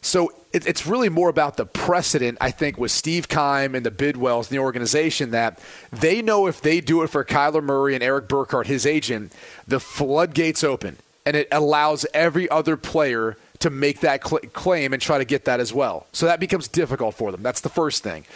[0.00, 3.90] So it, it's really more about the precedent, I think, with Steve Keim and the
[3.90, 5.58] Bidwills and the organization that
[5.90, 9.32] they know if they do it for Kyler Murray and Erik Burkhardt, his agent,
[9.66, 15.00] the floodgates open, and it allows every other player to make that cl- claim and
[15.00, 16.06] try to get that as well.
[16.12, 17.42] So that becomes difficult for them.
[17.42, 18.26] That's the first thing.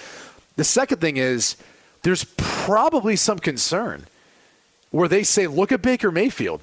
[0.57, 1.57] The second thing is
[2.03, 4.07] there's probably some concern
[4.91, 6.63] where they say, look at Baker Mayfield.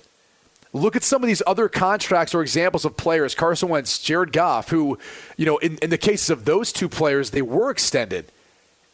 [0.74, 4.70] Look at some of these other contracts or examples of players, Carson Wentz, Jared Goff,
[4.70, 4.98] who,
[5.38, 8.26] you know, in, in the cases of those two players, they were extended.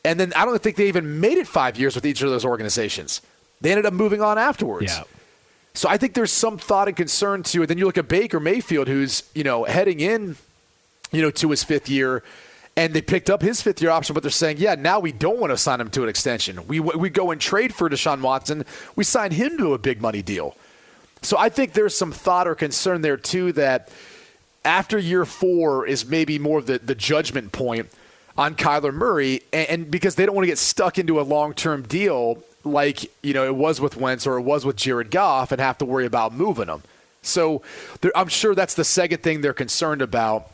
[0.04, 2.44] And then I don't think they even made it five years with each of those
[2.44, 3.22] organizations.
[3.62, 4.92] They ended up moving on afterwards.
[4.98, 5.04] Yeah.
[5.74, 7.68] So I think there's some thought and concern to it.
[7.68, 10.36] Then you look at Baker Mayfield, who's, you know, heading in,
[11.12, 12.24] you know, to his fifth year,
[12.76, 15.40] and they picked up his fifth year option, but they're saying, yeah, now we don't
[15.40, 16.66] want to sign him to an extension.
[16.68, 18.66] We, we go and trade for Deshaun Watson.
[18.96, 20.56] We sign him to a big money deal.
[21.22, 23.90] So I think there's some thought or concern there too that
[24.66, 27.90] after year four is maybe more of the, the judgment point
[28.38, 31.54] on Kyler Murray, and, and because they don't want to get stuck into a long
[31.54, 35.52] term deal like you know it was with Wentz or it was with Jared Goff,
[35.52, 36.84] and have to worry about moving them.
[37.22, 37.62] So
[38.16, 40.48] I'm sure that's the second thing they're concerned about.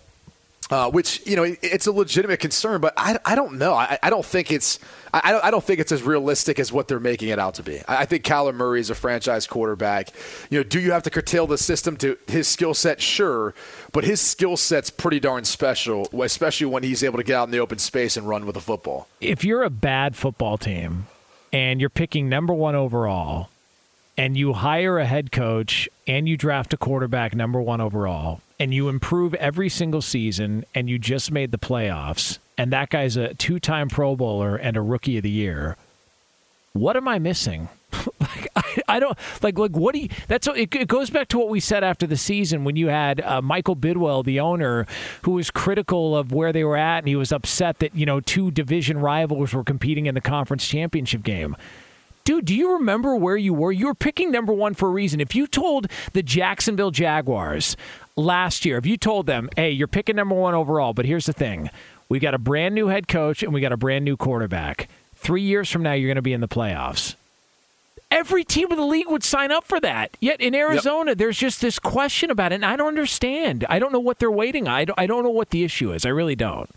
[0.70, 3.74] Uh, which you know it- it's a legitimate concern, but I, I don't know.
[3.74, 4.80] I, I don't think it's
[5.14, 7.64] I, don't, I don't think it's as realistic as what they're making it out to
[7.64, 7.80] be.
[7.88, 10.10] I, I think Kyler Murray is a franchise quarterback.
[10.50, 13.00] You know, do you have to curtail the system to his skill set?
[13.02, 13.54] Sure,
[13.94, 17.52] but his skill set's pretty darn special, especially when he's able to get out in
[17.52, 19.08] the open space and run with the football.
[19.22, 21.08] if you're a bad football team
[21.52, 23.50] and you're picking number one overall
[24.18, 28.74] and you hire a head coach and you draft a quarterback number one overall and
[28.74, 33.34] you improve every single season and you just made the playoffs and that guy's a
[33.36, 35.78] two-time pro bowler and a rookie of the year
[36.74, 37.70] what am i missing
[38.88, 41.60] I, don't like like what do you that's it, it goes back to what we
[41.60, 44.86] said after the season when you had uh, Michael Bidwill the owner
[45.24, 48.20] who was critical of where they were at and he was upset that you know
[48.20, 51.56] two division rivals were competing in the conference championship game
[52.28, 53.72] Dude, do you remember where you were?
[53.72, 55.22] You were picking number one for a reason.
[55.22, 57.78] If you told the Jacksonville Jaguars
[58.18, 61.32] last year, if you told them, hey, you're picking number one overall, but here's the
[61.32, 61.70] thing
[62.10, 64.90] we got a brand new head coach and we got a brand new quarterback.
[65.16, 67.16] Three years from now, you're going to be in the playoffs.
[68.10, 70.16] Every team in the league would sign up for that.
[70.22, 73.66] Yet in Arizona, there's just this question about it, and I don't understand.
[73.70, 74.68] I don't know what they're waiting.
[74.68, 74.74] on.
[74.74, 76.06] I don't, I don't know what the issue is.
[76.06, 76.70] I really don't.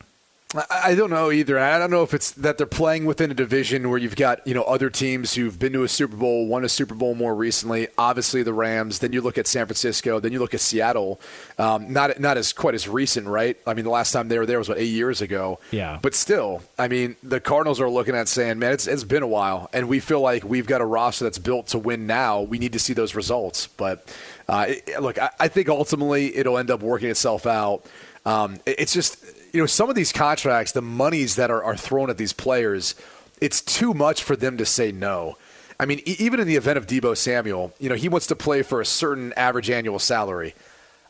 [0.68, 1.60] I don't know either.
[1.60, 4.52] I don't know if it's that they're playing within a division where you've got you
[4.52, 7.86] know other teams who've been to a Super Bowl, won a Super Bowl more recently.
[7.96, 8.98] Obviously, the Rams.
[8.98, 10.18] Then you look at San Francisco.
[10.18, 11.20] Then you look at Seattle.
[11.56, 13.56] Um, not not as quite as recent, right?
[13.64, 15.60] I mean, the last time they were there was what eight years ago.
[15.70, 16.00] Yeah.
[16.02, 19.28] But still, I mean, the Cardinals are looking at saying, man, it's it's been a
[19.28, 22.40] while, and we feel like we've got a roster that's built to win now.
[22.40, 23.68] We need to see those results.
[23.68, 24.12] But
[24.48, 27.84] uh, it, look, I, I think ultimately it'll end up working itself out.
[28.26, 31.76] Um, it- it's just you know some of these contracts, the monies that are, are
[31.76, 32.94] thrown at these players,
[33.40, 35.36] it's too much for them to say no.
[35.78, 38.36] I mean, e- even in the event of Deebo Samuel, you know, he wants to
[38.36, 40.54] play for a certain average annual salary.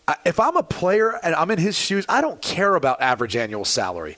[0.06, 3.34] I- If I'm a player and I'm in his shoes, I don't care about average
[3.36, 4.16] annual salary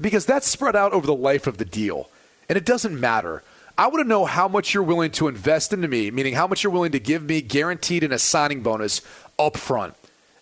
[0.00, 2.10] because that's spread out over the life of the deal.
[2.48, 3.42] And it doesn't matter.
[3.78, 6.62] I want to know how much you're willing to invest into me, meaning how much
[6.62, 9.00] you're willing to give me guaranteed in a signing bonus
[9.38, 9.94] up front.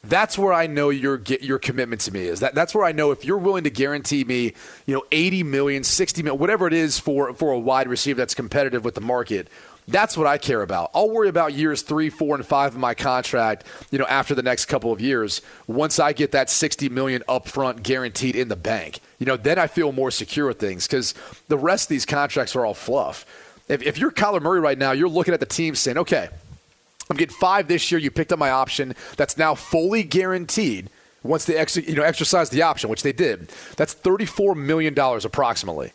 [0.04, 2.40] That's where I know your your commitment to me is.
[2.40, 4.52] That that's where I know if you're willing to guarantee me,
[4.84, 8.34] you know, 80 million, 60 million, whatever it is for for a wide receiver that's
[8.34, 9.46] competitive with the market.
[9.86, 10.90] That's what I care about.
[10.94, 14.42] I'll worry about years three, four, and five of my contract, you know, after the
[14.42, 15.40] next couple of years.
[15.66, 19.66] Once I get that 60 million upfront guaranteed in the bank, you know, then I
[19.66, 21.14] feel more secure with things because
[21.48, 23.26] the rest of these contracts are all fluff.
[23.68, 26.28] If, if you're Kyler Murray right now, you're looking at the team saying, okay,
[27.12, 28.00] I'm getting five this year.
[28.00, 28.94] You picked up my option.
[29.18, 30.88] That's now fully guaranteed.
[31.22, 35.26] Once they ex- you know exercise the option, which they did, that's 34 million dollars
[35.26, 35.92] approximately.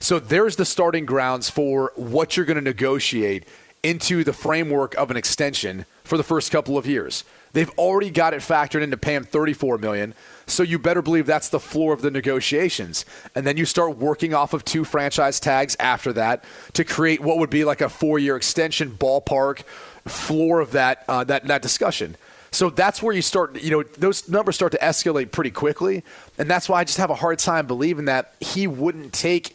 [0.00, 3.44] So there's the starting grounds for what you're going to negotiate
[3.82, 7.24] into the framework of an extension for the first couple of years.
[7.52, 10.14] They've already got it factored into paying 34 million,
[10.46, 13.06] so you better believe that's the floor of the negotiations.
[13.34, 17.38] And then you start working off of two franchise tags after that to create what
[17.38, 19.62] would be like a four-year extension ballpark
[20.06, 22.16] floor of that uh, that that discussion.
[22.52, 26.02] So that's where you start, you know, those numbers start to escalate pretty quickly.
[26.38, 29.54] And that's why I just have a hard time believing that he wouldn't take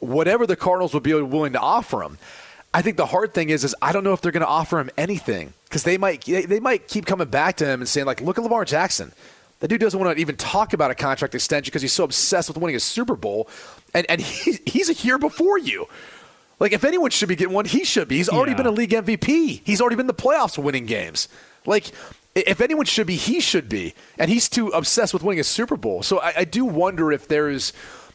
[0.00, 2.18] whatever the Cardinals would be willing to offer him.
[2.74, 4.78] I think the hard thing is, is I don't know if they're going to offer
[4.78, 8.06] him anything because they might they, they might keep coming back to him and saying
[8.06, 9.12] like, look at Lamar Jackson.
[9.60, 12.48] That dude doesn't want to even talk about a contract extension because he's so obsessed
[12.48, 13.48] with winning a Super Bowl,
[13.94, 15.86] and and he, he's a year before you.
[16.62, 18.18] Like if anyone should be getting one, he should be.
[18.18, 18.58] He's already Yeah.
[18.58, 19.62] been a league MVP.
[19.64, 21.26] He's already been the playoffs winning games.
[21.66, 21.86] Like
[22.36, 23.94] if anyone should be, he should be.
[24.16, 26.04] And he's too obsessed with winning a Super Bowl.
[26.04, 27.72] So I, I do wonder if there's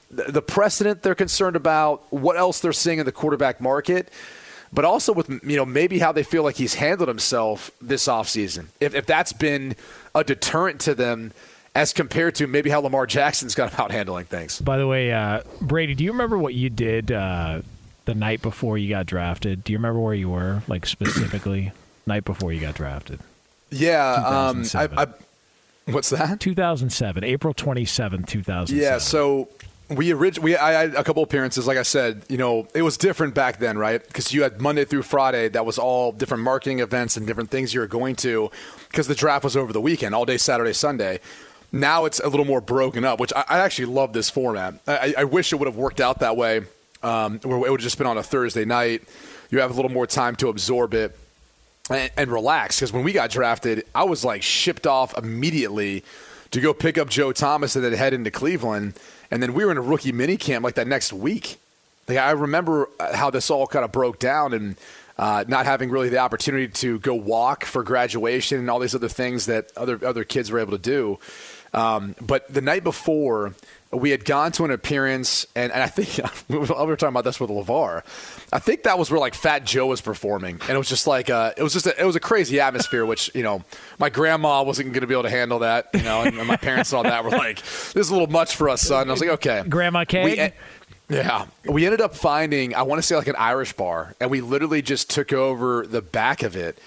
[0.10, 4.10] the precedent they're concerned about, what else they're seeing in the quarterback market,
[4.72, 8.68] but also with you know maybe how they feel like he's handled himself this offseason.
[8.80, 9.76] If if that's been
[10.16, 11.34] a deterrent to them
[11.76, 14.62] as compared to maybe how Lamar Jackson's gone about handling things.
[14.62, 17.60] By the way, uh, Brady, do you remember what you did uh,
[18.08, 19.64] the night before you got drafted?
[19.64, 21.72] Do you remember where you were, like specifically,
[22.08, 23.20] night before you got drafted?
[23.70, 25.08] Yeah, um, I, I,
[25.92, 26.40] what's that?
[26.40, 28.82] 2007, April 27, 2007.
[28.82, 29.50] Yeah, so
[29.90, 31.68] we orig- we I had a couple appearances.
[31.68, 34.06] Like I said, you know, it was different back then, right?
[34.06, 35.50] Because you had Monday through Friday.
[35.50, 38.50] That was all different marketing events and different things you were going to.
[38.90, 41.20] Because the draft was over the weekend, all day Saturday, Sunday.
[41.74, 44.76] Now it's a little more broken up, which I, I actually love this format.
[44.88, 46.62] I, I wish it would have worked out that way,
[47.08, 49.04] um, where it would have just been on a Thursday night.
[49.50, 51.18] You have a little more time to absorb it
[51.90, 52.78] and, and relax.
[52.78, 56.04] Because when we got drafted, I was like shipped off immediately
[56.52, 59.00] to go pick up Joe Thomas and then head into Cleveland.
[59.32, 61.58] And then we were in a rookie mini camp like that next week.
[62.08, 64.76] Like I remember uh, how this all kind of broke down and
[65.18, 69.10] uh, not having really the opportunity to go walk for graduation and all these other
[69.10, 71.20] things that other other kids were able to do.
[71.74, 73.54] Um, but the night before,
[73.92, 76.20] we had gone to an appearance, and, and I think
[76.50, 78.04] we were talking about this with LaVar.
[78.52, 81.30] I think that was where like Fat Joe was performing, and it was just like
[81.30, 83.06] uh, it was just a, it was a crazy atmosphere.
[83.06, 83.64] Which you know,
[84.00, 85.90] my grandma wasn't going to be able to handle that.
[85.94, 88.56] You know, and, and my parents saw that were like, "This is a little much
[88.56, 90.54] for us, son." And I was like, "Okay." Grandma Keg?
[91.10, 94.42] Yeah, we ended up finding I want to say like an Irish bar, and we
[94.42, 96.80] literally just took over the back of it,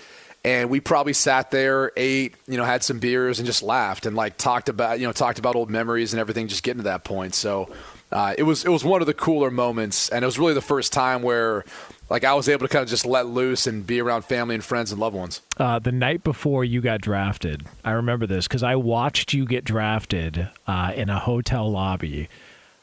[0.44, 4.16] and we probably sat there, ate, you know, had some beers, and just laughed and
[4.16, 7.04] like talked about you know talked about old memories and everything, just getting to that
[7.04, 7.34] point.
[7.34, 7.68] So
[8.12, 10.60] uh, it was it was one of the cooler moments, and it was really the
[10.60, 11.64] first time where
[12.08, 14.64] like I was able to kind of just let loose and be around family and
[14.64, 15.40] friends and loved ones.
[15.56, 19.64] Uh, the night before you got drafted, I remember this because I watched you get
[19.64, 22.28] drafted uh, in a hotel lobby.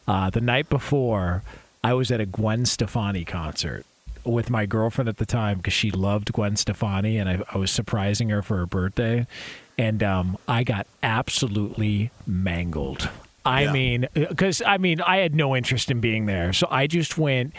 [0.08, 1.44] Uh, the night before,
[1.84, 3.86] I was at a Gwen Stefani concert
[4.28, 7.72] with my girlfriend at the time because she loved Gwen Stefani, and I, I, was
[7.72, 9.28] surprising her for her birthday,
[9.78, 13.10] and um, I got absolutely mangled.
[13.46, 13.72] I yeah.
[13.72, 17.54] mean, because I mean, I had no interest in being there, so I just went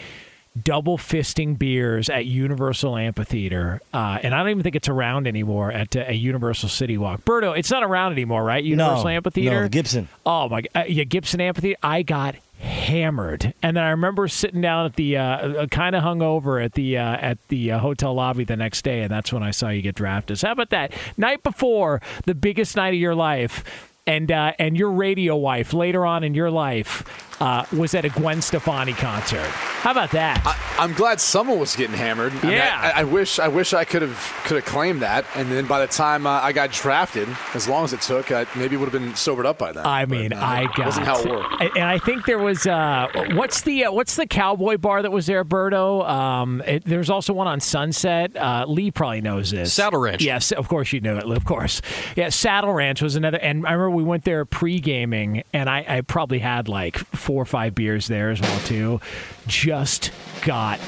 [0.63, 5.71] double fisting beers at Universal Amphitheater, uh, and I don't even think it's around anymore
[5.71, 7.23] at uh, a Universal City Walk.
[7.25, 8.63] Berto, it's not around anymore, right?
[8.63, 10.07] Universal no, Amphitheater, no, Gibson.
[10.25, 11.79] Oh my, uh, yeah, Gibson Amphitheater.
[11.81, 16.03] I got hammered, and then I remember sitting down at the uh, uh kind of
[16.03, 19.43] hungover at the uh, at the uh, hotel lobby the next day, and that's when
[19.43, 20.39] I saw you get drafted.
[20.39, 20.93] So how about that?
[21.17, 23.63] Night before the biggest night of your life,
[24.05, 28.09] and uh, and your radio wife later on in your life uh, was at a
[28.09, 29.47] Gwen Stefani concert.
[29.79, 30.41] How about that?
[30.45, 32.33] I, am glad someone was getting hammered.
[32.43, 35.25] I yeah, mean, I, I, wish I wish I could have could have claimed that.
[35.35, 38.45] And then by the time uh, I got drafted, as long as it took, I
[38.55, 39.85] maybe would have been sobered up by then.
[39.85, 41.61] I mean, but, uh, I got wasn't how it worked.
[41.77, 45.25] And I think there was uh, what's the uh, what's the cowboy bar that was
[45.25, 46.07] there, Berto?
[46.07, 48.35] Um, it, there's also one on Sunset.
[48.35, 49.73] Uh, Lee probably knows this.
[49.73, 50.23] Saddle Ranch.
[50.23, 51.25] Yes, of course you knew it.
[51.25, 51.81] Of course,
[52.15, 52.29] yeah.
[52.29, 53.37] Saddle Ranch was another.
[53.39, 56.97] And I remember we went there pre gaming, and I, I probably had like
[57.29, 58.99] four or five beers there as well too.
[59.45, 60.09] Just
[60.41, 60.79] got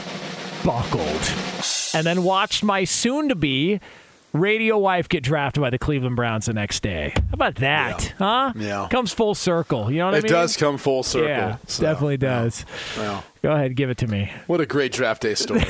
[0.66, 1.22] buckled,
[1.94, 3.80] and then watched my soon-to-be
[4.34, 7.14] radio wife get drafted by the Cleveland Browns the next day.
[7.16, 8.04] How about that?
[8.04, 8.12] Yeah.
[8.18, 8.54] Huh?
[8.56, 8.88] Yeah.
[8.90, 9.92] Comes full circle.
[9.92, 10.26] You know what it I mean?
[10.26, 11.28] It does come full circle.
[11.28, 12.66] Yeah, so, definitely does.
[12.98, 13.22] Yeah.
[13.42, 14.32] Go ahead, give it to me.
[14.46, 15.64] What a great draft day story.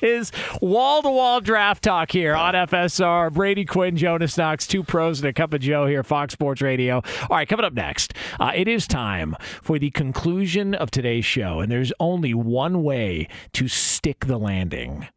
[0.00, 0.30] is
[0.62, 3.32] wall to wall draft talk here on FSR.
[3.32, 7.02] Brady Quinn, Jonas Knox, two pros and a cup of Joe here, Fox Sports Radio.
[7.22, 11.58] All right, coming up next, uh, it is time for the conclusion of today's show,
[11.58, 15.08] and there's only one way to stick the landing.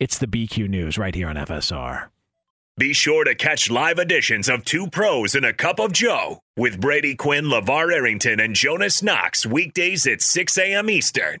[0.00, 2.08] It's the BQ News right here on FSR.
[2.78, 6.80] Be sure to catch live editions of Two Pros and a Cup of Joe with
[6.80, 10.88] Brady Quinn, LaVar Arrington, and Jonas Knox weekdays at 6 a.m.
[10.88, 11.40] Eastern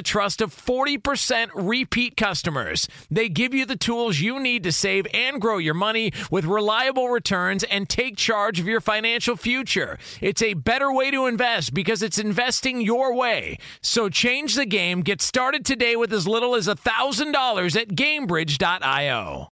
[0.01, 2.87] trust of 40% repeat customers.
[3.09, 7.09] They give you the tools you need to save and grow your money with reliable
[7.09, 9.97] returns and take charge of your financial future.
[10.21, 13.57] It's a better way to invest because it's investing your way.
[13.81, 15.01] So change the game.
[15.01, 19.47] Get started today with as little as $1,000 at gamebridge.io.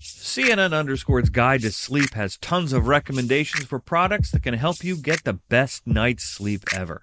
[0.00, 4.96] CNN Underscore's Guide to Sleep has tons of recommendations for products that can help you
[4.96, 7.02] get the best night's sleep ever.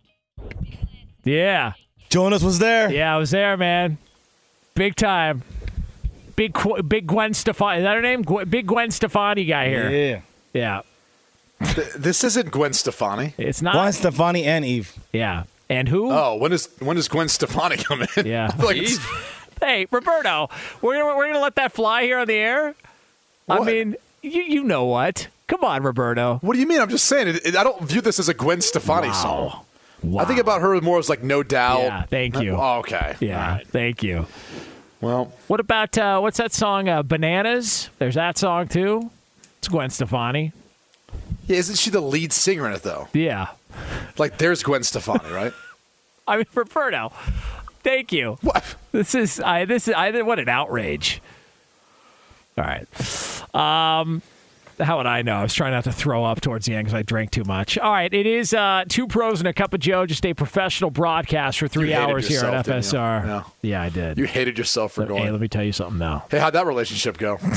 [1.23, 1.73] Yeah.
[2.09, 2.91] Jonas was there.
[2.91, 3.97] Yeah, I was there, man.
[4.75, 5.43] Big time.
[6.35, 7.79] Big Qu- Big Gwen Stefani.
[7.79, 8.23] Is that her name?
[8.25, 9.89] Gw- Big Gwen Stefani guy here.
[9.89, 10.21] Yeah.
[10.53, 10.81] Yeah.
[11.73, 13.33] Th- this isn't Gwen Stefani.
[13.37, 13.73] It's not.
[13.73, 14.93] Gwen Stefani and Eve.
[15.13, 15.43] Yeah.
[15.69, 16.11] And who?
[16.11, 18.25] Oh, when does when does Gwen Stefani come in?
[18.25, 18.51] Yeah.
[18.57, 18.99] Like it's-
[19.61, 20.49] Hey, Roberto,
[20.81, 22.73] we're gonna we're gonna let that fly here on the air.
[23.45, 23.61] What?
[23.61, 25.27] I mean, you you know what?
[25.47, 26.39] Come on, Roberto.
[26.41, 26.81] what do you mean?
[26.81, 27.27] I'm just saying.
[27.27, 29.63] It, it- I don't view this as a Gwen Stefani song.
[30.03, 30.23] Wow.
[30.23, 31.81] I think about her more as like No Doubt.
[31.81, 32.55] Yeah, thank you.
[32.55, 33.15] Oh, okay.
[33.19, 33.55] Yeah.
[33.57, 33.67] Right.
[33.67, 34.25] Thank you.
[34.99, 36.87] Well, What about uh, what's that song?
[36.89, 37.89] Uh, Bananas.
[37.99, 39.09] There's that song too.
[39.59, 40.53] It's Gwen Stefani.
[41.47, 43.07] yeah, isn't she the lead singer in it though?
[43.13, 43.47] Yeah.
[44.17, 45.53] Like, there's Gwen Stefani, right?
[46.27, 47.13] I mean, Roberto.
[47.83, 48.37] Thank you.
[48.41, 48.75] what?
[48.91, 49.65] This is I.
[49.65, 50.21] This is I.
[50.21, 51.21] What an outrage.
[52.57, 52.85] All right.
[53.55, 54.21] Um,
[54.81, 55.35] how would I know?
[55.35, 57.77] I was trying not to throw up towards the end because I drank too much.
[57.77, 60.05] All right, it is uh, two pros and a cup of Joe.
[60.05, 62.99] Just a professional broadcast for three hours here at yourself, didn't you?
[62.99, 63.25] FSR.
[63.25, 63.43] Yeah.
[63.61, 64.17] Yeah, I did.
[64.17, 65.31] You hated yourself for hey, going.
[65.31, 66.25] let me tell you something now.
[66.29, 67.37] Hey, how'd that relationship go?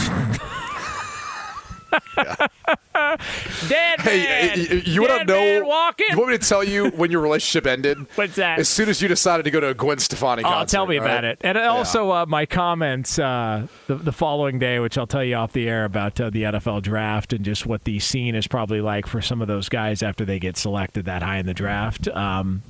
[3.68, 4.58] Dead Hey, man.
[4.58, 5.66] y- y- you want to know?
[5.66, 6.06] walking.
[6.10, 7.98] You want me to tell you when your relationship ended?
[8.14, 8.58] What's that?
[8.58, 10.60] As soon as you decided to go to a Gwen Stefani concert.
[10.60, 11.38] Oh, tell me all about it.
[11.42, 15.52] And also uh, my comments uh, the, the following day, which I'll tell you off
[15.52, 19.06] the air about uh, the NFL draft and just what the scene is probably like
[19.06, 22.08] for some of those guys after they get selected that high in the draft.
[22.08, 22.62] Um,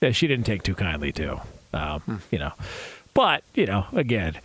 [0.00, 1.40] yeah, she didn't take too kindly to,
[1.72, 2.16] um, Hmm.
[2.30, 2.52] you know.
[3.14, 4.38] But, you know, again,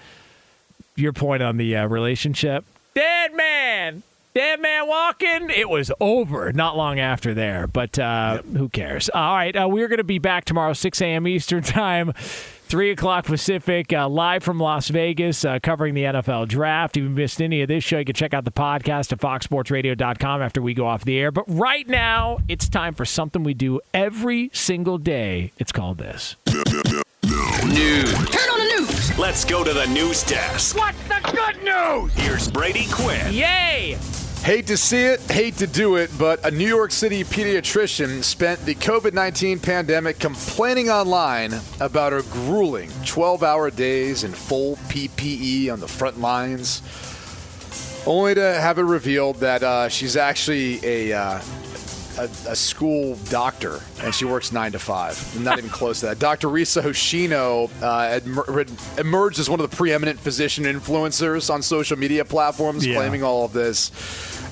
[0.96, 2.66] your point on the uh, relationship.
[2.96, 4.04] Dead man.
[4.36, 5.52] Dead man walking.
[5.52, 9.08] It was over not long after there, but uh, who cares?
[9.10, 11.28] All right, uh, we're going to be back tomorrow, 6 a.m.
[11.28, 16.98] Eastern Time, 3 o'clock Pacific, uh, live from Las Vegas, uh, covering the NFL Draft.
[16.98, 20.42] If you missed any of this show, you can check out the podcast at foxsportsradio.com
[20.42, 21.32] after we go off the air.
[21.32, 25.52] But right now, it's time for something we do every single day.
[25.60, 26.38] It's called this.
[26.48, 28.12] News.
[28.30, 29.18] Turn on the news.
[29.20, 30.76] Let's go to the news desk.
[30.76, 32.12] What's the good news?
[32.16, 33.32] Here's Brady Quinn.
[33.32, 34.00] Yay!
[34.44, 38.60] Hate to see it, hate to do it, but a New York City pediatrician spent
[38.66, 45.72] the COVID 19 pandemic complaining online about her grueling 12 hour days in full PPE
[45.72, 46.82] on the front lines,
[48.06, 51.42] only to have it revealed that uh, she's actually a uh,
[52.20, 55.40] a, a school doctor, and she works nine to five.
[55.42, 56.20] Not even close to that.
[56.20, 56.48] Dr.
[56.50, 58.20] Risa Hoshino uh,
[59.00, 62.96] emerged as one of the preeminent physician influencers on social media platforms, Yeah.
[62.96, 63.90] claiming all of this.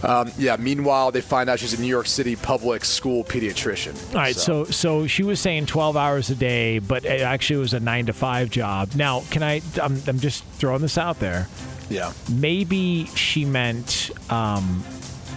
[0.03, 0.55] Um, yeah.
[0.57, 3.95] Meanwhile, they find out she's a New York City public school pediatrician.
[4.13, 4.63] All right, so.
[4.65, 8.13] so she was saying 12 hours a day, but it actually was a 9 to
[8.13, 8.89] 5 job.
[8.95, 11.47] Now, can I I'm, I'm just throwing this out there.
[11.89, 12.13] yeah.
[12.31, 14.83] Maybe she meant um,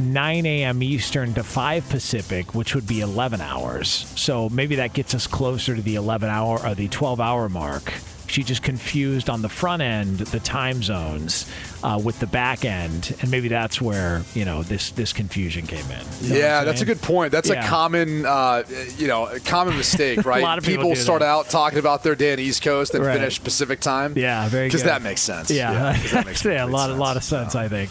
[0.01, 0.83] 9 a.m.
[0.83, 3.89] Eastern to 5 Pacific, which would be 11 hours.
[4.17, 7.93] So maybe that gets us closer to the 11 hour or the 12 hour mark.
[8.35, 11.49] She just confused on the front end the time zones
[11.85, 15.89] uh, with the back end, and maybe that's where you know this this confusion came
[15.89, 16.01] in.
[16.21, 17.31] You know Yeah, that's a good point.
[17.31, 17.65] That's Yeah.
[17.65, 18.65] a common, uh,
[18.99, 20.41] you know, a common mistake, right?
[20.43, 21.27] A lot of people do start that.
[21.29, 23.17] out talking about their day on East Coast and Right.
[23.19, 24.15] finish Pacific time.
[24.17, 25.49] Yeah, very Because that makes sense.
[25.53, 27.91] Yeah, 'cause that makes yeah, a lot, a lot of sense, I think.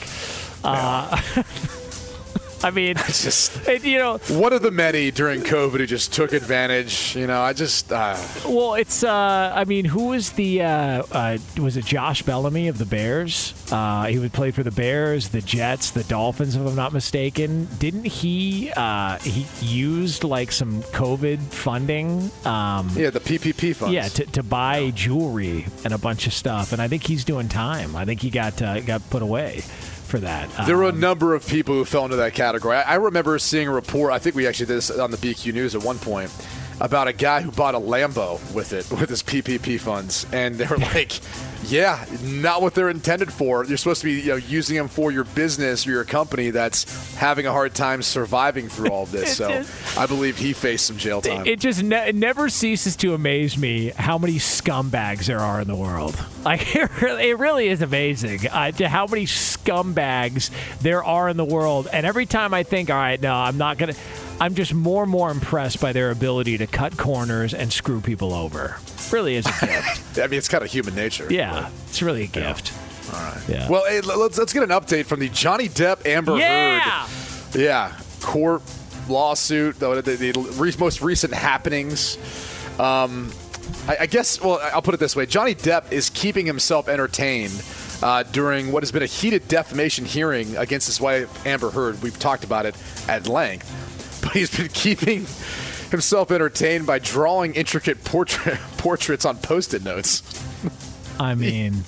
[0.61, 1.21] Uh,
[2.63, 6.13] I mean, It's just it, you know, one of the many during COVID who just
[6.13, 7.15] took advantage.
[7.15, 9.03] You know, I just uh, well, it's.
[9.03, 10.63] Uh, I mean, who was the?
[10.63, 13.53] Uh, uh, was it Josh Bellamy of the Bears?
[13.71, 17.67] Uh, he would play for the Bears, the Jets, the Dolphins, if I'm not mistaken.
[17.77, 18.71] Didn't he?
[18.75, 22.31] Uh, he used like some COVID funding.
[22.45, 23.93] Um, yeah, the PPP funds.
[23.93, 27.49] Yeah, to, to buy jewelry and a bunch of stuff, and I think he's doing
[27.49, 27.95] time.
[27.95, 29.63] I think he got uh, got put away
[30.13, 30.67] for that.
[30.67, 32.77] There were a Um, number of people who fell into that category.
[32.77, 34.13] I, I remember seeing a report.
[34.13, 36.29] I think we actually did this on the BQ News at one point
[36.79, 40.65] about a guy who bought a Lambo with it with his PPP funds, and they
[40.65, 41.19] were like,
[41.63, 43.65] "Yeah, not what they're intended for.
[43.65, 47.15] You're supposed to be you know, using them for your business or your company that's
[47.15, 49.63] having a hard time surviving through all of this." so
[49.97, 51.45] I believe he faced some jail time.
[51.45, 55.67] It just ne- it never ceases to amaze me how many scumbags there are in
[55.67, 56.15] the world.
[56.43, 60.49] Like it really, it really is amazing uh, to how many scumbags
[60.81, 61.87] there are in the world.
[61.91, 63.93] And every time I think, all right, no, I'm not gonna.
[64.39, 68.33] I'm just more and more impressed by their ability to cut corners and screw people
[68.33, 68.77] over.
[69.11, 70.19] Really is a gift.
[70.19, 71.27] I mean, it's kind of human nature.
[71.31, 72.73] yeah, it's really a gift.
[73.13, 73.41] All right.
[73.47, 73.69] Yeah.
[73.69, 77.05] Well, hey, let's let's get an update from the Johnny Depp Amber Yeah.
[77.07, 77.61] Heard.
[77.61, 77.93] Yeah.
[78.21, 78.61] Court
[79.07, 79.79] lawsuit.
[79.79, 82.17] The, the, the re- most recent happenings.
[82.79, 83.31] Um,
[83.87, 84.41] I, I guess.
[84.41, 87.61] Well, I'll put it this way: Johnny Depp is keeping himself entertained.
[88.01, 92.19] Uh, during what has been a heated defamation hearing against his wife Amber Heard, we've
[92.19, 92.75] talked about it
[93.07, 93.69] at length,
[94.23, 95.27] but he's been keeping
[95.91, 100.23] himself entertained by drawing intricate portrait portraits on post-it notes.
[101.19, 101.83] I mean,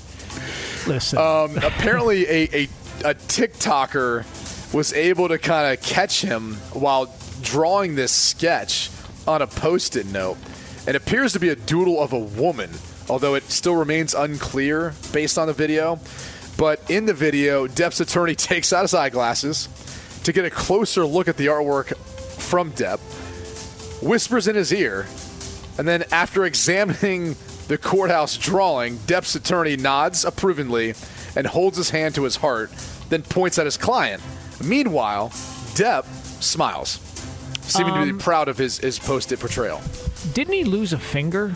[0.86, 1.18] listen.
[1.18, 2.64] Um, apparently, a, a,
[3.04, 8.90] a TikToker was able to kind of catch him while drawing this sketch
[9.28, 10.38] on a post it note.
[10.88, 12.70] It appears to be a doodle of a woman,
[13.10, 16.00] although it still remains unclear based on the video.
[16.58, 19.68] But in the video, Depp's attorney takes out his eyeglasses
[20.24, 21.94] to get a closer look at the artwork
[22.46, 23.00] from Depp,
[24.02, 25.08] whispers in his ear,
[25.78, 27.36] and then after examining
[27.68, 30.93] the courthouse drawing, Depp's attorney nods approvingly
[31.36, 32.72] and holds his hand to his heart,
[33.10, 34.22] then points at his client.
[34.64, 35.30] Meanwhile,
[35.76, 36.06] Depp
[36.41, 37.00] smiles,
[37.62, 39.82] seeming to Um, be proud of his, his post-it portrayal.
[40.34, 41.56] Didn't he lose a finger?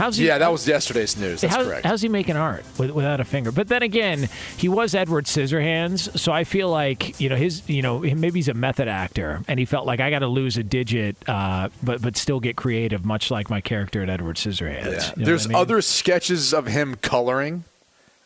[0.00, 0.26] How's he?
[0.26, 1.42] Yeah, that was yesterday's news.
[1.42, 1.84] That's How- correct.
[1.84, 3.52] How's he making art with, without a finger?
[3.52, 7.82] But then again, he was Edward Scissorhands, so I feel like you know his, you
[7.82, 10.62] know, maybe he's a method actor, and he felt like I got to lose a
[10.62, 14.84] digit, uh, but but still get creative, much like my character at Edward Scissorhands.
[14.84, 15.10] Yeah.
[15.16, 15.56] You know There's I mean?
[15.58, 17.64] other sketches of him coloring,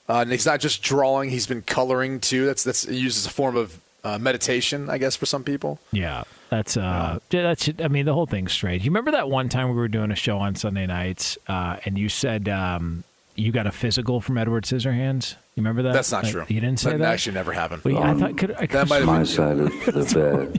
[0.09, 2.47] uh, and he's not just drawing; he's been coloring too.
[2.47, 5.79] That's that's used as a form of uh, meditation, I guess, for some people.
[5.93, 7.71] Yeah, that's uh, yeah, that's.
[7.83, 8.85] I mean, the whole thing's strange.
[8.85, 11.99] You remember that one time we were doing a show on Sunday nights, uh, and
[11.99, 13.03] you said um,
[13.35, 15.35] you got a physical from Edward Scissorhands.
[15.57, 15.93] You remember that?
[15.95, 16.45] That's not Like, true.
[16.49, 17.13] You didn't say that, that.
[17.13, 17.83] actually never happened.
[17.85, 20.51] Well, I thought could, I could that might have My been side of the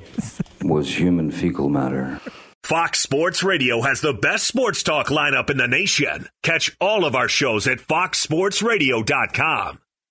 [0.61, 2.19] bed was human fecal matter.
[2.63, 6.27] Fox Sports Radio has the best sports talk lineup in the nation.
[6.41, 9.79] Catch all of our shows at foxsportsradio.com.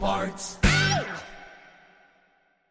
[0.00, 0.59] Parts.